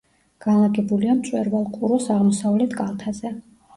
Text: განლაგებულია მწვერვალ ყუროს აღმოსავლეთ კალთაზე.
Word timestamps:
განლაგებულია 0.45 1.17
მწვერვალ 1.19 1.67
ყუროს 1.75 2.07
აღმოსავლეთ 2.17 2.75
კალთაზე. 2.81 3.35